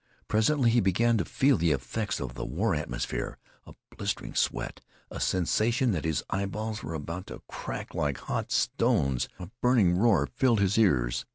[0.27, 4.81] Presently he began to feel the effects of the war atmosphere a blistering sweat,
[5.11, 9.29] a sensation that his eyeballs were about to crack like hot stones.
[9.37, 11.27] A burning roar filled his ears.